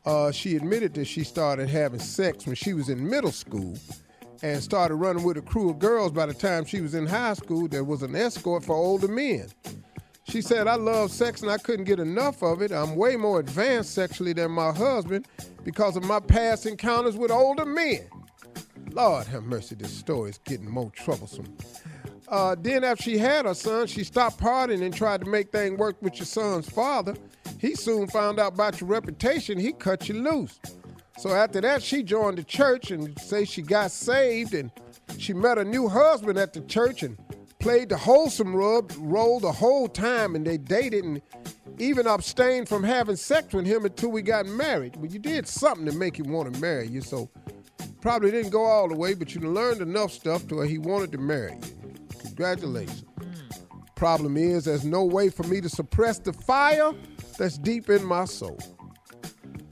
Uh, 0.05 0.31
she 0.31 0.55
admitted 0.55 0.93
that 0.93 1.05
she 1.05 1.25
started 1.25 1.67
having 1.67 1.99
sex 1.99 2.45
when 2.45 2.55
she 2.55 2.71
was 2.71 2.87
in 2.87 3.09
middle 3.09 3.33
school, 3.33 3.77
and 4.43 4.61
started 4.61 4.95
running 4.95 5.23
with 5.23 5.37
a 5.37 5.41
crew 5.41 5.69
of 5.69 5.79
girls 5.79 6.11
by 6.11 6.25
the 6.25 6.33
time 6.33 6.65
she 6.65 6.81
was 6.81 6.93
in 6.93 7.05
high 7.05 7.33
school. 7.33 7.67
There 7.67 7.83
was 7.83 8.01
an 8.01 8.15
escort 8.15 8.63
for 8.63 8.75
older 8.75 9.07
men. 9.07 9.47
She 10.27 10.41
said, 10.41 10.67
I 10.67 10.75
love 10.75 11.11
sex 11.11 11.41
and 11.41 11.51
I 11.51 11.57
couldn't 11.57 11.85
get 11.85 11.99
enough 11.99 12.41
of 12.41 12.61
it. 12.61 12.71
I'm 12.71 12.95
way 12.95 13.15
more 13.15 13.39
advanced 13.39 13.93
sexually 13.93 14.33
than 14.33 14.51
my 14.51 14.71
husband 14.71 15.27
because 15.63 15.95
of 15.95 16.03
my 16.03 16.19
past 16.19 16.65
encounters 16.65 17.15
with 17.15 17.31
older 17.31 17.65
men. 17.65 18.07
Lord 18.91 19.27
have 19.27 19.43
mercy, 19.43 19.75
this 19.75 19.91
story 19.91 20.31
is 20.31 20.37
getting 20.39 20.69
more 20.69 20.89
troublesome. 20.91 21.55
Uh, 22.27 22.55
then 22.59 22.83
after 22.83 23.03
she 23.03 23.17
had 23.17 23.45
her 23.45 23.53
son, 23.53 23.85
she 23.87 24.03
stopped 24.03 24.39
partying 24.39 24.83
and 24.83 24.95
tried 24.95 25.23
to 25.23 25.29
make 25.29 25.51
things 25.51 25.77
work 25.77 26.01
with 26.01 26.17
your 26.17 26.25
son's 26.25 26.67
father. 26.67 27.15
He 27.59 27.75
soon 27.75 28.07
found 28.07 28.39
out 28.39 28.53
about 28.53 28.81
your 28.81 28.89
reputation. 28.89 29.59
He 29.59 29.73
cut 29.73 30.09
you 30.09 30.15
loose. 30.15 30.59
So 31.17 31.33
after 31.33 31.61
that, 31.61 31.81
she 31.81 32.03
joined 32.03 32.37
the 32.37 32.43
church 32.43 32.91
and 32.91 33.17
say 33.19 33.45
she 33.45 33.61
got 33.61 33.91
saved 33.91 34.53
and 34.53 34.71
she 35.17 35.33
met 35.33 35.57
a 35.57 35.63
new 35.63 35.87
husband 35.87 36.37
at 36.37 36.53
the 36.53 36.61
church 36.61 37.03
and 37.03 37.17
played 37.59 37.89
the 37.89 37.97
wholesome 37.97 38.55
rub, 38.55 38.91
role 38.99 39.39
the 39.39 39.51
whole 39.51 39.87
time 39.87 40.35
and 40.35 40.45
they 40.45 40.57
dated 40.57 41.03
and 41.03 41.21
even 41.79 42.07
abstained 42.07 42.69
from 42.69 42.83
having 42.83 43.15
sex 43.15 43.53
with 43.53 43.65
him 43.65 43.85
until 43.85 44.11
we 44.11 44.21
got 44.21 44.45
married. 44.45 44.95
Well, 44.97 45.07
you 45.07 45.19
did 45.19 45.47
something 45.47 45.85
to 45.85 45.93
make 45.93 46.19
him 46.19 46.31
want 46.31 46.53
to 46.53 46.61
marry 46.61 46.87
you, 46.87 47.01
so 47.01 47.29
probably 48.01 48.31
didn't 48.31 48.51
go 48.51 48.63
all 48.63 48.87
the 48.87 48.95
way, 48.95 49.13
but 49.13 49.33
you 49.33 49.41
learned 49.41 49.81
enough 49.81 50.11
stuff 50.11 50.47
to 50.47 50.55
where 50.55 50.65
he 50.65 50.77
wanted 50.77 51.11
to 51.13 51.17
marry 51.17 51.53
you. 51.53 51.97
Congratulations. 52.19 53.03
Hmm. 53.17 53.83
Problem 53.95 54.37
is, 54.37 54.65
there's 54.65 54.85
no 54.85 55.03
way 55.03 55.29
for 55.29 55.43
me 55.43 55.61
to 55.61 55.69
suppress 55.69 56.19
the 56.19 56.33
fire 56.33 56.91
that's 57.37 57.57
deep 57.57 57.89
in 57.89 58.03
my 58.03 58.25
soul. 58.25 58.59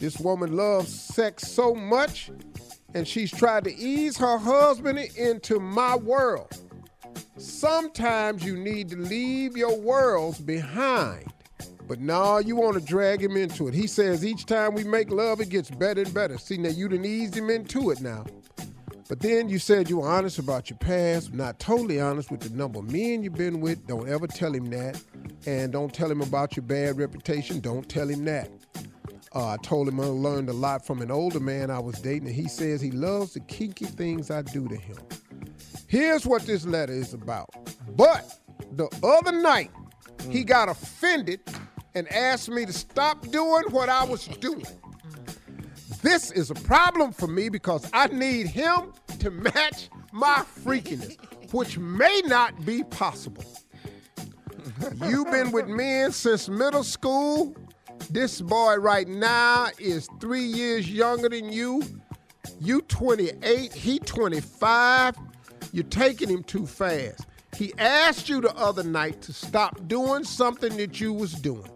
This 0.03 0.19
woman 0.19 0.57
loves 0.57 0.93
sex 0.93 1.48
so 1.48 1.74
much, 1.74 2.29
and 2.93 3.07
she's 3.07 3.31
tried 3.31 3.63
to 3.63 3.74
ease 3.74 4.17
her 4.17 4.38
husband 4.38 5.00
into 5.00 5.62
my 5.62 5.95
world. 5.95 6.51
Sometimes 7.38 8.43
you 8.43 8.57
need 8.57 8.89
to 8.89 8.98
leave 8.98 9.55
your 9.55 9.79
worlds 9.79 10.41
behind. 10.41 11.31
But 11.88 12.01
now 12.01 12.39
you 12.39 12.57
want 12.57 12.74
to 12.74 12.81
drag 12.81 13.24
him 13.24 13.38
into 13.38 13.69
it. 13.69 13.74
He 13.74 13.88
says 13.88 14.25
each 14.25 14.45
time 14.45 14.74
we 14.74 14.83
make 14.83 15.10
love, 15.10 15.39
it 15.39 15.48
gets 15.48 15.72
better 15.72 16.01
and 16.01 16.13
better. 16.13 16.38
See, 16.38 16.57
now 16.57 16.67
you 16.67 16.89
done 16.89 17.05
eased 17.05 17.38
him 17.38 17.50
into 17.50 17.91
it 17.91 18.01
now. 18.01 18.25
But 19.07 19.22
then 19.22 19.48
you 19.48 19.57
said 19.57 19.89
you 19.89 20.00
were 20.00 20.10
honest 20.10 20.38
about 20.38 20.69
your 20.69 20.79
past, 20.79 21.33
not 21.33 21.60
totally 21.60 22.01
honest 22.01 22.29
with 22.29 22.41
the 22.41 22.50
number 22.50 22.79
of 22.79 22.91
men 22.91 23.24
you've 23.24 23.36
been 23.36 23.62
with. 23.62 23.88
Don't 23.88 24.10
ever 24.10 24.27
tell 24.27 24.53
him 24.53 24.65
that. 24.72 25.01
And 25.45 25.72
don't 25.72 25.93
tell 25.93 26.12
him 26.12 26.19
about 26.19 26.57
your 26.57 26.63
bad 26.63 26.98
reputation. 26.98 27.62
Don't 27.62 27.88
tell 27.88 28.10
him 28.10 28.25
that. 28.25 28.50
Uh, 29.35 29.49
I 29.49 29.57
told 29.57 29.87
him 29.87 29.99
I 29.99 30.05
learned 30.05 30.49
a 30.49 30.53
lot 30.53 30.85
from 30.85 31.01
an 31.01 31.09
older 31.09 31.39
man 31.39 31.71
I 31.71 31.79
was 31.79 31.99
dating, 31.99 32.27
and 32.27 32.35
he 32.35 32.47
says 32.47 32.81
he 32.81 32.91
loves 32.91 33.33
the 33.33 33.39
kinky 33.41 33.85
things 33.85 34.29
I 34.29 34.43
do 34.43 34.67
to 34.67 34.75
him. 34.75 34.97
Here's 35.87 36.25
what 36.25 36.43
this 36.43 36.65
letter 36.65 36.93
is 36.93 37.13
about. 37.13 37.49
But 37.95 38.39
the 38.73 38.87
other 39.03 39.31
night, 39.31 39.71
he 40.29 40.43
got 40.43 40.69
offended 40.69 41.39
and 41.95 42.07
asked 42.11 42.49
me 42.49 42.65
to 42.65 42.73
stop 42.73 43.27
doing 43.29 43.63
what 43.69 43.89
I 43.89 44.03
was 44.03 44.27
doing. 44.27 44.65
This 46.01 46.31
is 46.31 46.51
a 46.51 46.55
problem 46.55 47.11
for 47.11 47.27
me 47.27 47.49
because 47.49 47.89
I 47.93 48.07
need 48.07 48.47
him 48.47 48.93
to 49.19 49.31
match 49.31 49.89
my 50.11 50.43
freakiness, 50.63 51.17
which 51.53 51.77
may 51.77 52.21
not 52.25 52.65
be 52.65 52.83
possible. 52.83 53.45
You've 55.07 55.31
been 55.31 55.51
with 55.51 55.67
men 55.67 56.11
since 56.11 56.49
middle 56.49 56.83
school. 56.83 57.55
This 58.10 58.41
boy 58.41 58.75
right 58.75 59.07
now 59.07 59.67
is 59.79 60.07
three 60.19 60.43
years 60.43 60.89
younger 60.89 61.29
than 61.29 61.51
you. 61.51 61.83
You 62.60 62.81
28, 62.81 63.74
he 63.74 64.00
25. 64.00 65.15
You're 65.72 65.83
taking 65.86 66.29
him 66.29 66.43
too 66.43 66.65
fast. 66.67 67.25
He 67.55 67.74
asked 67.77 68.29
you 68.29 68.41
the 68.41 68.55
other 68.55 68.83
night 68.83 69.22
to 69.24 69.33
stop 69.33 69.88
doing 69.88 70.24
something 70.24 70.75
that 70.77 71.00
you 71.00 71.13
was 71.13 71.33
doing. 71.33 71.69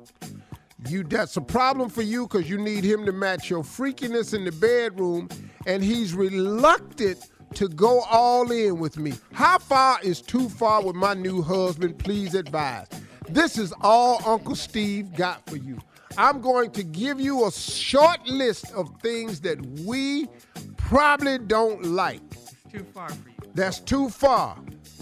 You 0.88 1.03
that's 1.03 1.38
a 1.38 1.41
problem 1.41 1.89
for 1.89 2.03
you 2.03 2.27
because 2.27 2.50
you 2.50 2.57
need 2.57 2.84
him 2.84 3.05
to 3.05 3.12
match 3.12 3.50
your 3.50 3.63
freakiness 3.63 4.34
in 4.34 4.46
the 4.46 4.51
bedroom, 4.51 5.27
and 5.65 5.84
he's 5.84 6.13
reluctant 6.13 7.29
to 7.55 7.67
go 7.67 8.01
all 8.01 8.51
in 8.51 8.77
with 8.79 8.98
me. 8.98 9.13
How 9.34 9.57
far 9.57 10.00
is 10.03 10.22
too 10.22 10.50
far 10.50 10.84
with 10.84 10.96
my 10.96 11.13
new 11.13 11.41
husband? 11.41 11.98
Please 11.98 12.36
advise. 12.36 12.88
This 13.29 13.57
is 13.57 13.74
all 13.81 14.22
Uncle 14.25 14.55
Steve 14.55 15.13
got 15.16 15.48
for 15.50 15.57
you. 15.57 15.79
I'm 16.18 16.42
going 16.42 16.72
to 16.72 16.84
give 16.84 17.20
you 17.20 17.46
a 17.46 17.51
short 17.51 18.27
list 18.27 18.72
of 18.74 18.90
things 19.01 19.40
that 19.42 19.64
we 19.86 20.27
probably 20.75 21.38
don't 21.38 21.86
like. 21.86 22.22
It's 22.32 22.72
too 22.72 22.84
far 22.94 23.10
for 23.10 23.30
you. 23.30 23.51
That's 23.53 23.80
too 23.80 24.10
far. 24.10 24.58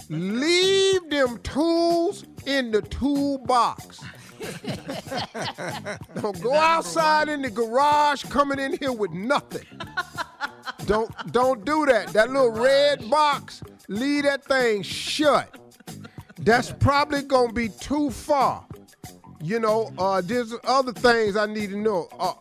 Leave 0.09 1.09
them 1.09 1.37
tools 1.39 2.25
in 2.45 2.71
the 2.71 2.81
toolbox. 2.81 4.01
Don't 6.21 6.39
go 6.41 6.53
outside 6.53 7.29
in 7.29 7.41
the 7.41 7.49
garage 7.49 8.23
coming 8.25 8.59
in 8.59 8.77
here 8.77 8.91
with 8.91 9.11
nothing. 9.11 9.65
Don't 10.85 11.11
don't 11.31 11.65
do 11.65 11.85
that. 11.85 12.09
That 12.09 12.29
little 12.29 12.51
red 12.51 13.09
box, 13.09 13.63
leave 13.87 14.23
that 14.23 14.43
thing 14.43 14.83
shut. 14.83 15.57
That's 16.39 16.71
probably 16.71 17.23
gonna 17.23 17.53
be 17.53 17.69
too 17.69 18.11
far. 18.11 18.65
You 19.45 19.59
know, 19.59 19.91
uh, 19.99 20.21
there's 20.21 20.55
other 20.63 20.91
things 20.91 21.37
I 21.37 21.45
need 21.45 21.69
to 21.69 21.77
know. 21.77 22.07
Uh, 22.19 22.33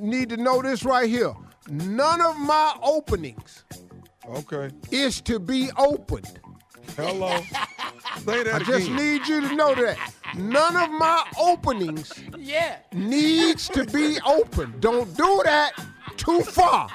need 0.00 0.30
to 0.30 0.38
know 0.38 0.62
this 0.62 0.82
right 0.82 1.06
here. 1.06 1.34
None 1.68 2.22
of 2.22 2.38
my 2.38 2.74
openings 2.82 3.64
Okay. 4.26 4.70
is 4.90 5.20
to 5.22 5.38
be 5.38 5.68
opened. 5.76 6.40
Hello. 6.96 7.36
Say 8.24 8.44
that 8.44 8.54
I 8.54 8.58
just 8.64 8.88
need 8.90 9.28
you 9.28 9.42
to 9.46 9.54
know 9.54 9.74
that 9.74 9.98
none 10.36 10.74
of 10.74 10.90
my 10.90 11.22
openings 11.38 12.14
Yeah. 12.38 12.76
needs 12.94 13.68
to 13.68 13.84
be 13.84 14.18
open. 14.24 14.72
Don't 14.80 15.14
do 15.18 15.42
that 15.44 15.72
too 16.16 16.40
far. 16.44 16.88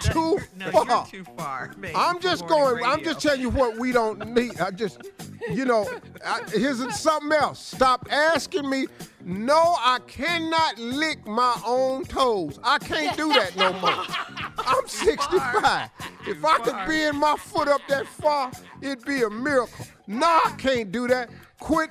Too 0.00 0.38
No, 0.56 0.70
far. 0.70 0.86
you're 1.12 1.24
too 1.24 1.32
far. 1.36 1.72
I'm 1.94 2.20
just 2.20 2.46
going. 2.46 2.82
I'm 2.84 3.02
just 3.02 3.20
telling 3.20 3.40
you 3.40 3.50
what 3.50 3.76
we 3.78 3.92
don't 3.92 4.34
need. 4.34 4.60
I 4.60 4.70
just, 4.70 5.02
you 5.50 5.64
know, 5.64 5.88
I, 6.24 6.42
here's 6.52 6.98
something 6.98 7.32
else. 7.32 7.58
Stop 7.60 8.06
asking 8.10 8.68
me. 8.68 8.86
No, 9.24 9.74
I 9.78 9.98
cannot 10.06 10.78
lick 10.78 11.26
my 11.26 11.60
own 11.66 12.04
toes. 12.04 12.60
I 12.62 12.78
can't 12.78 13.16
do 13.16 13.28
that 13.32 13.56
no 13.56 13.72
more. 13.72 13.90
I'm 14.58 14.86
65. 14.86 15.90
If 16.28 16.44
I 16.44 16.58
could 16.58 16.76
bend 16.86 17.18
my 17.18 17.34
foot 17.36 17.66
up 17.66 17.80
that 17.88 18.06
far, 18.06 18.52
it'd 18.80 19.04
be 19.04 19.22
a 19.22 19.30
miracle. 19.30 19.84
No, 20.06 20.26
I 20.26 20.54
can't 20.58 20.92
do 20.92 21.08
that. 21.08 21.30
Quit 21.58 21.90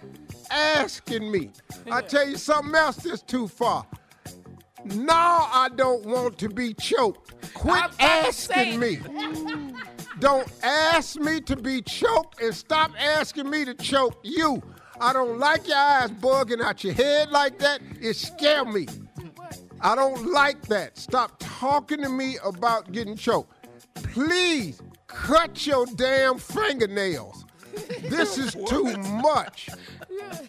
asking 0.50 1.30
me. 1.30 1.52
I 1.92 2.02
tell 2.02 2.28
you 2.28 2.38
something 2.38 2.74
else 2.74 2.98
that's 2.98 3.22
too 3.22 3.48
far. 3.50 3.86
No, 4.86 5.14
I 5.14 5.70
don't 5.76 6.06
want 6.06 6.38
to 6.40 6.50
be 6.50 6.74
choked. 6.76 7.54
Quit 7.54 7.76
I'm 7.76 7.86
about 7.86 7.98
to 7.98 8.04
asking 8.04 8.80
me. 8.80 9.00
Don't 10.20 10.48
ask 10.64 11.20
me 11.20 11.42
to 11.42 11.56
be 11.58 11.82
choked 11.82 12.42
and 12.42 12.54
stop 12.54 12.92
asking 12.98 13.50
me 13.50 13.66
to 13.66 13.74
choke 13.74 14.18
you. 14.24 14.62
I 15.02 15.12
don't 15.12 15.40
like 15.40 15.68
your 15.68 15.76
eyes 15.76 16.10
bugging 16.10 16.62
out 16.62 16.86
your 16.86 16.94
head 16.94 17.32
like 17.32 17.60
that. 17.60 17.82
It 18.00 18.16
scare 18.16 18.64
me. 18.64 18.88
I 19.82 19.94
don't 19.94 20.32
like 20.32 20.62
that. 20.68 20.98
Stop 20.98 21.36
talking 21.40 22.02
to 22.02 22.08
me 22.08 22.38
about 22.46 22.94
getting 22.94 23.18
choked. 23.18 23.52
Please 23.96 24.82
cut 25.08 25.68
your 25.68 25.86
damn 25.86 26.38
fingernails. 26.38 27.46
This 28.04 28.38
is 28.38 28.56
too 28.68 28.96
much. 28.98 29.70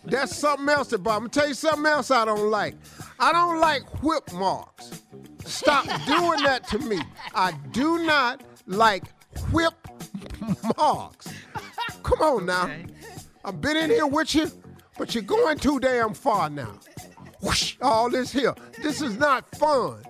That's 0.05 0.37
something 0.37 0.69
else 0.69 0.93
about. 0.93 1.13
I'm 1.13 1.19
gonna 1.21 1.29
tell 1.31 1.49
you 1.49 1.55
something 1.55 1.87
else 1.87 2.11
I 2.11 2.25
don't 2.25 2.51
like. 2.51 2.75
I 3.19 3.33
don't 3.33 3.61
like 3.61 4.03
whip 4.03 4.33
marks. 4.33 5.03
Stop 5.45 5.85
doing 6.07 6.43
that 6.43 6.67
to 6.69 6.79
me. 6.79 7.01
I 7.35 7.53
do 7.73 8.05
not 8.05 8.43
like 8.67 9.05
whip 9.53 9.75
marks. 10.77 11.29
Come 12.03 12.21
on 12.21 12.47
now. 12.47 12.65
Okay. 12.65 12.87
I've 13.45 13.61
been 13.61 13.77
in 13.77 13.91
here 13.91 14.07
with 14.07 14.35
you, 14.35 14.51
but 14.99 15.15
you're 15.15 15.23
going 15.23 15.59
too 15.59 15.79
damn 15.79 16.15
far 16.15 16.51
now. 16.51 16.79
Whoosh, 17.41 17.77
all 17.81 18.11
this 18.11 18.33
here. 18.33 18.55
This 18.83 19.01
is 19.03 19.19
not 19.19 19.49
fun. 19.57 20.03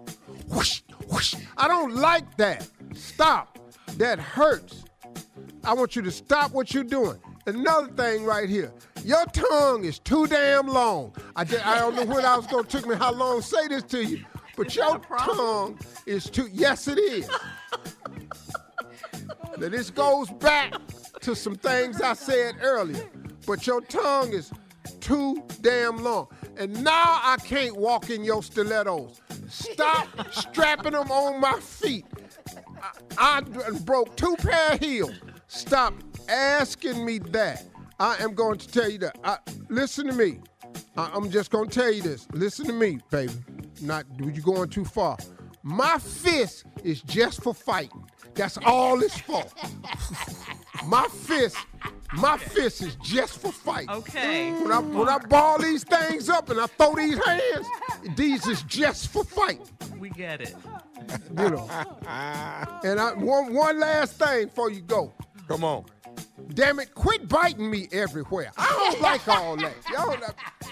Whoosh, 0.49 0.83
whoosh. 1.09 1.35
I 1.57 1.69
don't 1.69 1.97
like 1.97 2.37
that. 2.37 2.69
Stop. 2.95 3.59
That 3.99 4.19
hurts. 4.19 4.85
I 5.65 5.75
want 5.75 5.97
you 5.97 6.03
to 6.03 6.11
stop 6.11 6.53
what 6.53 6.73
you're 6.73 6.85
doing. 6.85 7.19
Another 7.47 7.89
thing 7.89 8.25
right 8.25 8.49
here. 8.49 8.73
Your 9.07 9.25
tongue 9.27 9.85
is 9.85 10.01
too 10.01 10.27
damn 10.27 10.67
long. 10.67 11.15
I, 11.37 11.45
just, 11.45 11.65
I 11.65 11.79
don't 11.79 11.95
know 11.95 12.07
when 12.07 12.25
I 12.25 12.37
was 12.37 12.49
gonna 12.49 12.65
took 12.67 12.89
me 12.89 12.97
how 12.97 13.13
long 13.13 13.41
to 13.41 13.47
say 13.47 13.69
this 13.69 13.85
to 13.85 14.05
you, 14.05 14.25
but 14.57 14.75
your 14.75 14.99
tongue 14.99 15.79
is 16.07 16.29
too. 16.29 16.49
Yes, 16.53 16.89
it 16.89 16.99
is. 16.99 17.31
now 19.59 19.69
this 19.69 19.91
goes 19.91 20.29
back 20.31 20.75
to 21.21 21.37
some 21.37 21.55
things 21.55 22.03
I 22.03 22.15
said 22.15 22.57
earlier, 22.61 23.09
but 23.47 23.65
your 23.65 23.81
tongue 23.83 24.33
is 24.33 24.51
too 25.01 25.41
damn 25.61 26.03
long, 26.03 26.27
and 26.57 26.83
now 26.83 27.21
I 27.23 27.37
can't 27.45 27.77
walk 27.77 28.11
in 28.11 28.25
your 28.25 28.43
stilettos. 28.43 29.21
Stop 29.49 30.09
strapping 30.33 30.95
them 30.95 31.13
on 31.13 31.41
my 31.41 31.61
feet. 31.61 32.07
I, 33.17 33.43
I 33.65 33.71
broke 33.85 34.17
two 34.17 34.35
pair 34.39 34.73
of 34.73 34.81
heels. 34.81 35.15
Stop 35.47 35.95
asking 36.29 37.05
me 37.05 37.19
that. 37.19 37.67
I 37.99 38.17
am 38.23 38.35
going 38.35 38.59
to 38.59 38.69
tell 38.69 38.91
you 38.91 38.99
that. 38.99 39.19
I, 39.25 39.39
listen 39.69 40.07
to 40.07 40.13
me. 40.13 40.41
I, 40.97 41.11
I'm 41.15 41.31
just 41.31 41.51
going 41.51 41.69
to 41.69 41.75
tell 41.75 41.93
you 41.93 42.03
this. 42.03 42.27
Listen 42.33 42.67
to 42.67 42.73
me, 42.73 42.99
baby. 43.11 43.33
Not 43.81 44.05
you 44.19 44.43
going 44.43 44.69
too 44.69 44.85
far. 44.85 45.17
My 45.63 45.99
fist 45.99 46.65
is 46.85 47.03
just 47.03 47.43
for 47.43 47.55
fighting. 47.55 48.09
That's 48.35 48.59
all 48.59 49.03
it's 49.03 49.19
for. 49.19 49.45
my 50.87 51.09
fist, 51.09 51.57
my 52.13 52.37
fist 52.37 52.83
is 52.83 52.97
just 52.97 53.39
for 53.41 53.51
fighting. 53.51 53.91
Okay. 53.91 54.53
When 54.53 54.71
I 54.71 54.79
when 54.79 55.09
I 55.09 55.19
ball 55.19 55.59
these 55.59 55.85
things 55.85 56.29
up 56.29 56.51
and 56.51 56.61
I 56.61 56.67
throw 56.67 56.95
these 56.95 57.19
hands, 57.25 57.67
these 58.15 58.47
is 58.47 58.63
just 58.63 59.09
for 59.09 59.25
fighting. 59.25 59.67
We 59.99 60.11
get 60.11 60.43
it. 60.43 60.55
You 61.31 61.51
know. 61.51 61.69
And 62.85 63.01
I, 63.01 63.15
one 63.15 63.55
one 63.55 63.81
last 63.81 64.19
thing 64.19 64.47
before 64.47 64.71
you 64.71 64.83
go. 64.83 65.15
Come 65.49 65.65
on. 65.65 65.87
Damn 66.49 66.79
it, 66.81 66.95
quit 66.95 67.29
biting 67.29 67.71
me 67.71 67.89
everywhere. 67.93 68.51
I 68.57 68.91
don't 68.93 69.01
like 69.03 69.27
all 69.29 69.57
that. 69.57 69.75
Y'all, 69.91 70.17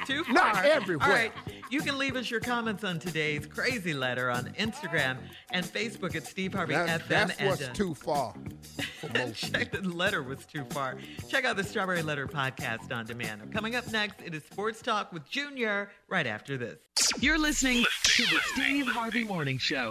Too 0.07 0.25
far. 0.25 0.35
Not 0.35 0.65
everywhere. 0.65 1.07
All 1.09 1.15
right. 1.15 1.33
You 1.71 1.81
can 1.81 1.99
leave 1.99 2.17
us 2.17 2.31
your 2.31 2.41
comments 2.41 2.85
on 2.85 2.99
today's 2.99 3.47
crazy 3.47 3.95
letter 3.95 4.31
on 4.31 4.47
Instagram 4.59 5.19
and 5.51 5.65
Facebook 5.65 6.15
at 6.15 6.27
Steve 6.27 6.55
Harvey 6.55 6.75
that's, 6.75 7.03
FM. 7.05 7.09
that's 7.09 7.37
and, 7.39 7.49
what's 7.49 7.63
uh, 7.63 7.73
too 7.73 7.95
far 7.95 8.35
Check 9.35 9.73
the 9.73 9.81
letter 9.83 10.23
was 10.23 10.45
too 10.47 10.65
far. 10.71 10.97
Check 11.29 11.45
out 11.45 11.57
the 11.57 11.65
Strawberry 11.65 12.03
Letter 12.03 12.27
podcast 12.27 12.93
on 12.93 13.07
demand. 13.07 13.53
Coming 13.53 13.77
up 13.77 13.91
next, 13.91 14.21
it 14.25 14.35
is 14.35 14.45
Sports 14.45 14.83
Talk 14.83 15.13
with 15.13 15.29
Junior 15.29 15.91
right 16.09 16.27
after 16.27 16.57
this. 16.57 16.79
You're 17.21 17.39
listening 17.39 17.85
to 18.05 18.23
the 18.23 18.39
Steve 18.53 18.87
Harvey 18.87 19.25
Morning 19.25 19.59
Show. 19.59 19.91